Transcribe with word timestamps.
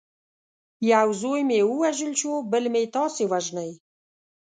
یو 0.91 1.07
زوی 1.21 1.41
مې 1.49 1.59
ووژل 1.65 2.11
شو 2.21 2.33
بل 2.51 2.65
مې 2.73 2.83
تاسي 2.95 3.25
وژنئ. 3.31 3.71